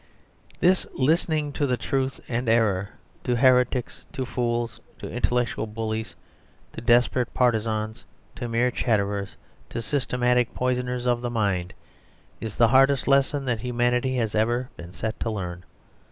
This 0.59 0.87
listening 0.95 1.53
to 1.53 1.77
truth 1.77 2.19
and 2.27 2.49
error, 2.49 2.89
to 3.23 3.35
heretics, 3.35 4.07
to 4.13 4.25
fools, 4.25 4.81
to 4.97 5.07
intellectual 5.07 5.67
bullies, 5.67 6.15
to 6.73 6.81
desperate 6.81 7.31
partisans, 7.35 8.03
to 8.35 8.49
mere 8.49 8.71
chatterers, 8.71 9.37
to 9.69 9.79
systematic 9.79 10.55
poisoners 10.55 11.05
of 11.05 11.21
the 11.21 11.29
mind, 11.29 11.75
is 12.39 12.55
the 12.55 12.69
hardest 12.69 13.07
lesson 13.07 13.45
that 13.45 13.59
humanity 13.59 14.15
has 14.17 14.33
ever 14.33 14.71
been 14.75 14.91
set 14.91 15.19
to 15.19 15.29
learn. 15.29 15.63